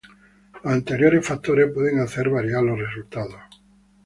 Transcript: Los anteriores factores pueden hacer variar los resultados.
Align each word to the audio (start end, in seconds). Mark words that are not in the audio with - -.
Los 0.63 0.73
anteriores 0.73 1.27
factores 1.27 1.71
pueden 1.71 1.99
hacer 1.99 2.27
variar 2.27 2.63
los 2.63 2.79
resultados. 2.79 3.35